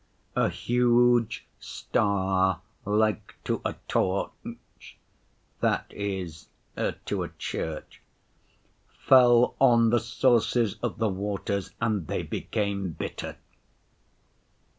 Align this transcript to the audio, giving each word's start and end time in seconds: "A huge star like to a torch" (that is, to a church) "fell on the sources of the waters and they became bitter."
"A 0.35 0.49
huge 0.49 1.45
star 1.59 2.61
like 2.85 3.35
to 3.43 3.61
a 3.63 3.73
torch" 3.87 4.97
(that 5.59 5.85
is, 5.93 6.47
to 7.05 7.21
a 7.21 7.29
church) 7.37 8.01
"fell 8.87 9.53
on 9.61 9.91
the 9.91 9.99
sources 9.99 10.77
of 10.81 10.97
the 10.97 11.09
waters 11.09 11.75
and 11.79 12.07
they 12.07 12.23
became 12.23 12.93
bitter." 12.93 13.35